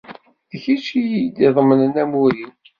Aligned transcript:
D 0.51 0.53
kečč 0.63 0.87
i 0.99 1.01
iyi-iḍemnen 1.03 1.93
amur-iw. 2.03 2.51